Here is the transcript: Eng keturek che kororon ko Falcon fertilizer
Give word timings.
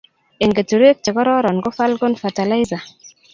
Eng 0.43 0.53
keturek 0.59 0.97
che 1.03 1.11
kororon 1.17 1.57
ko 1.63 1.69
Falcon 1.77 2.13
fertilizer 2.21 2.83